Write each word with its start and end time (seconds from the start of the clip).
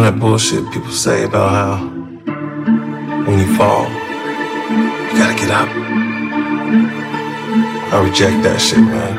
Know 0.00 0.10
that 0.10 0.18
bullshit 0.18 0.64
people 0.72 0.90
say 0.92 1.24
about 1.24 1.50
how 1.50 1.76
when 3.26 3.38
you 3.38 3.54
fall, 3.54 3.84
you 3.84 5.18
gotta 5.18 5.34
get 5.38 5.50
up? 5.50 5.68
I 7.92 8.00
reject 8.02 8.42
that 8.42 8.58
shit, 8.62 8.78
man. 8.78 9.14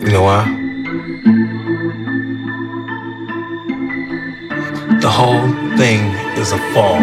You 0.00 0.12
know 0.12 0.22
why? 0.22 0.44
The 5.00 5.10
whole 5.10 5.48
thing 5.76 6.14
is 6.38 6.52
a 6.52 6.58
fall. 6.72 7.02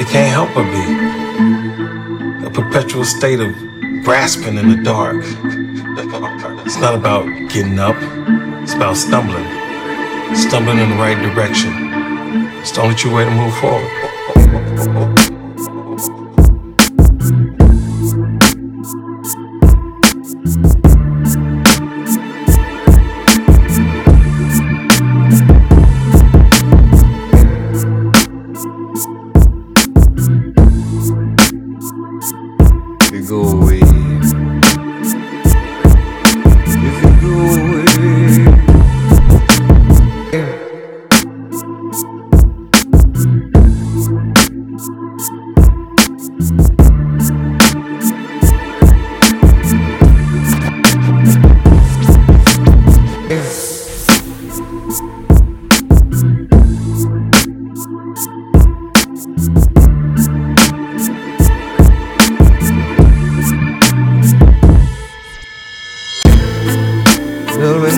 It 0.00 0.06
can't 0.06 0.30
help 0.30 0.54
but 0.54 0.70
be 0.70 2.46
a 2.46 2.50
perpetual 2.50 3.04
state 3.04 3.40
of 3.40 3.52
grasping 4.04 4.58
in 4.58 4.68
the 4.68 4.80
dark. 4.84 5.24
It's 6.66 6.78
not 6.78 6.96
about 6.96 7.24
getting 7.52 7.78
up, 7.78 7.94
it's 8.64 8.74
about 8.74 8.96
stumbling. 8.96 9.44
Stumbling 10.34 10.78
in 10.78 10.90
the 10.90 10.96
right 10.96 11.16
direction. 11.32 11.72
It's 12.58 12.72
the 12.72 12.82
only 12.82 12.96
true 12.96 13.14
way 13.14 13.24
to 13.24 13.30
move 13.30 13.54
forward. 13.58 13.88
Go 33.28 33.42
away, 33.42 33.80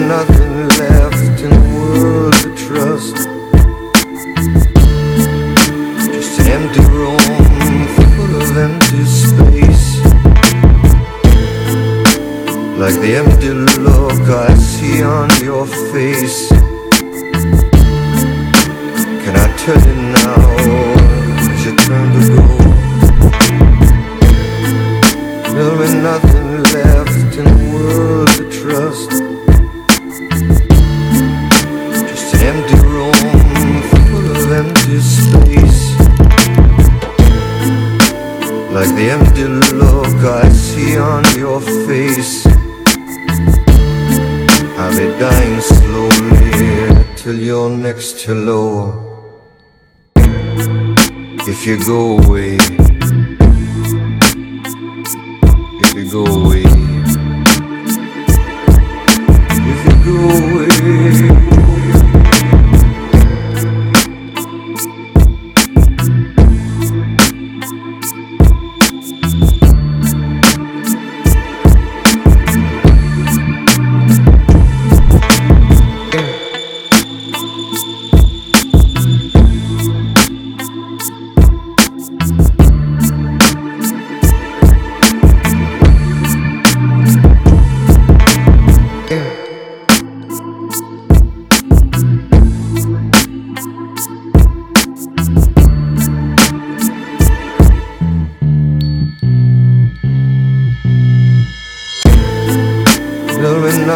nothing 0.09 0.69
left 0.81 1.43
in 1.45 1.51
the 1.51 1.61
world 1.75 2.33
to 2.33 2.49
trust. 2.57 3.17
Just 6.11 6.41
an 6.41 6.47
empty 6.57 6.81
room 6.97 7.21
full 8.17 8.33
of 8.41 8.57
empty 8.57 9.05
space. 9.05 9.89
Like 12.81 12.97
the 13.05 13.17
empty 13.21 13.51
look 13.51 14.27
I 14.31 14.55
see 14.55 15.03
on 15.03 15.29
your 15.43 15.67
face. 15.93 16.49
Can 19.23 19.35
I 19.37 19.47
tell 19.63 19.81
you 19.89 19.97
now 20.17 20.41
as 21.37 21.67
you 21.67 21.73
turn 21.85 22.09
to 22.15 22.21
go? 22.35 22.45
There'll 25.53 25.77
be 25.77 25.89
nothing 26.01 26.49
left 26.73 27.37
in 27.37 27.68
dying 45.19 45.61
slowly 45.61 47.05
till 47.17 47.37
you're 47.37 47.71
next 47.71 48.21
to 48.21 48.35
hello. 48.35 49.35
If 50.15 51.67
you 51.67 51.85
go 51.85 52.19
away, 52.19 52.59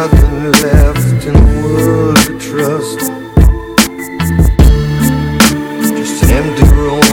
nothing 0.07 0.51
left 0.63 1.25
in 1.25 1.33
the 1.33 1.39
world 1.63 2.17
to 2.17 2.33
trust. 2.37 2.99
Just 5.97 6.23
an 6.23 6.29
empty 6.39 6.65
room 6.75 7.07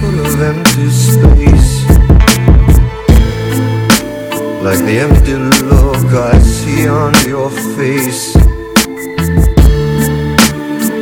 full 0.00 0.18
of 0.26 0.32
empty 0.50 0.88
space. 0.90 1.72
Like 4.66 4.80
the 4.84 4.96
empty 5.06 5.34
look 5.70 6.10
I 6.12 6.38
see 6.40 6.86
on 6.88 7.14
your 7.26 7.50
face. 7.76 8.34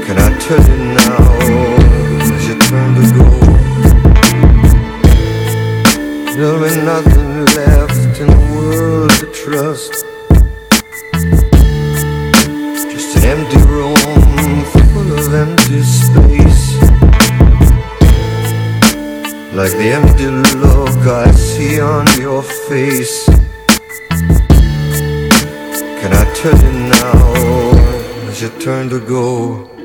Can 0.06 0.16
I 0.26 0.30
tell 0.44 0.62
you 0.70 0.78
now 1.02 1.26
as 2.20 2.46
you 2.46 2.54
turn 2.68 2.90
to 2.94 3.04
go? 3.18 3.28
There'll 6.36 6.60
be 6.60 6.70
nothing 6.92 7.32
left 7.56 8.20
in 8.20 8.26
the 8.28 8.42
world 8.54 9.10
to 9.18 9.26
trust. 9.32 10.11
Like 19.62 19.78
the 19.78 19.92
empty 19.92 20.26
look 20.58 21.06
I 21.06 21.30
see 21.30 21.80
on 21.80 22.04
your 22.20 22.42
face. 22.42 23.26
Can 26.00 26.12
I 26.12 26.24
tell 26.34 26.58
you 26.64 26.72
now 26.90 28.28
as 28.28 28.42
you 28.42 28.48
turn 28.58 28.88
to 28.90 28.98
go? 28.98 29.81